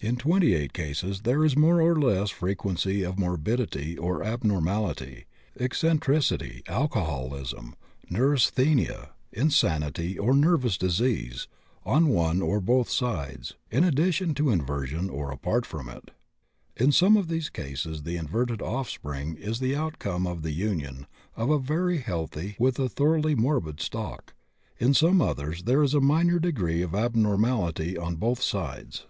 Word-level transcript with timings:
In 0.00 0.16
28 0.16 0.72
cases 0.72 1.20
there 1.20 1.44
is 1.44 1.56
more 1.56 1.80
or 1.80 1.94
less 1.94 2.30
frequency 2.30 3.04
of 3.04 3.18
morbidity 3.18 3.96
or 3.96 4.22
abnormality 4.24 5.26
eccentricity, 5.60 6.62
alcoholism, 6.66 7.76
neurasthenia, 8.08 9.10
insanity, 9.30 10.18
or 10.18 10.34
nervous 10.34 10.76
disease 10.78 11.46
on 11.84 12.08
one 12.08 12.40
or 12.42 12.60
both 12.60 12.88
sides, 12.88 13.54
in 13.70 13.84
addition 13.84 14.34
to 14.34 14.50
inversion 14.50 15.08
or 15.08 15.30
apart 15.30 15.66
from 15.66 15.88
it. 15.88 16.10
In 16.76 16.90
some 16.90 17.16
of 17.18 17.28
these 17.28 17.50
cases 17.50 18.02
the 18.02 18.16
inverted 18.16 18.62
offspring 18.62 19.36
is 19.36 19.60
the 19.60 19.76
outcome 19.76 20.26
of 20.26 20.42
the 20.42 20.50
union, 20.52 21.06
of 21.36 21.50
a 21.50 21.58
very 21.58 21.98
healthy 21.98 22.56
with 22.58 22.80
a 22.80 22.88
thoroughly 22.88 23.36
morbid 23.36 23.80
stock; 23.80 24.34
in 24.78 24.94
some 24.94 25.20
others 25.20 25.64
there 25.64 25.82
is 25.82 25.92
a 25.94 26.00
minor 26.00 26.40
degree 26.40 26.82
of 26.82 26.94
abnormality 26.94 27.96
on 27.98 28.16
both 28.16 28.42
sides. 28.42 29.06